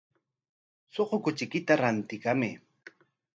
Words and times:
Suqu 0.93 1.17
kuchiykita 1.23 1.73
rantikamay. 1.83 2.53